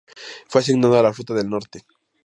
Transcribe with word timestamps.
Fue 0.47 0.61
asignado 0.61 0.97
a 0.97 1.03
la 1.03 1.13
Flota 1.13 1.35
del 1.35 1.47
Norte. 1.47 1.85